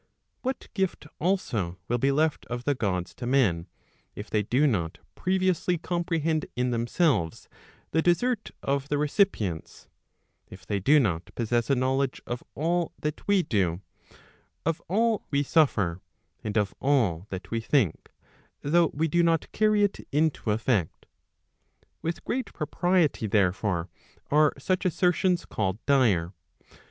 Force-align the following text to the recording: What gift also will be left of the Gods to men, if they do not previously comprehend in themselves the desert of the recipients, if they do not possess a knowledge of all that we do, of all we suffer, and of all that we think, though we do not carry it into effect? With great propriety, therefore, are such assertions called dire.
What 0.41 0.67
gift 0.73 1.05
also 1.19 1.77
will 1.87 1.99
be 1.99 2.11
left 2.11 2.47
of 2.47 2.63
the 2.63 2.73
Gods 2.73 3.13
to 3.13 3.27
men, 3.27 3.67
if 4.15 4.31
they 4.31 4.41
do 4.41 4.65
not 4.65 4.97
previously 5.13 5.77
comprehend 5.77 6.47
in 6.55 6.71
themselves 6.71 7.47
the 7.91 8.01
desert 8.01 8.49
of 8.63 8.89
the 8.89 8.97
recipients, 8.97 9.89
if 10.47 10.65
they 10.65 10.79
do 10.79 10.99
not 10.99 11.29
possess 11.35 11.69
a 11.69 11.75
knowledge 11.75 12.19
of 12.25 12.43
all 12.55 12.93
that 12.99 13.27
we 13.27 13.43
do, 13.43 13.81
of 14.65 14.81
all 14.87 15.23
we 15.29 15.43
suffer, 15.43 16.01
and 16.43 16.57
of 16.57 16.73
all 16.79 17.27
that 17.29 17.51
we 17.51 17.61
think, 17.61 18.09
though 18.63 18.87
we 18.95 19.07
do 19.07 19.21
not 19.21 19.51
carry 19.51 19.83
it 19.83 19.99
into 20.11 20.49
effect? 20.49 21.05
With 22.01 22.25
great 22.25 22.51
propriety, 22.53 23.27
therefore, 23.27 23.87
are 24.31 24.53
such 24.57 24.83
assertions 24.83 25.45
called 25.45 25.77
dire. 25.85 26.33